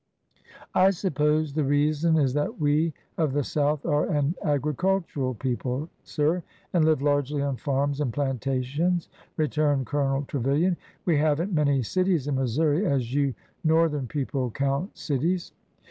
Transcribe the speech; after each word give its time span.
"I 0.73 0.89
suppose 0.89 1.53
the 1.53 1.63
reason 1.63 2.17
is 2.17 2.33
that 2.33 2.59
we 2.59 2.91
of 3.19 3.33
the 3.33 3.43
South 3.43 3.85
are 3.85 4.07
an 4.09 4.33
agricultural 4.43 5.35
people, 5.35 5.89
sir, 6.03 6.41
and 6.73 6.83
live 6.85 7.03
largely 7.03 7.43
on 7.43 7.57
farms 7.57 8.01
and 8.01 8.11
plantations," 8.11 9.09
returned 9.37 9.85
Colonel 9.85 10.23
Trevilian. 10.23 10.75
"We 11.05 11.17
haven't 11.19 11.53
many 11.53 11.83
cities 11.83 12.27
in 12.27 12.33
Missouri, 12.33 12.83
as 12.83 13.13
you 13.13 13.35
Northern 13.63 14.07
people 14.07 14.49
count 14.49 14.97
cities." 14.97 15.51